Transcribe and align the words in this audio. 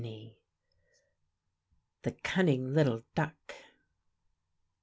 VIII. 0.03 0.35
THE 2.01 2.09
CUNNING 2.11 2.73
LITTLE 2.73 3.03
DUCK. 3.13 3.53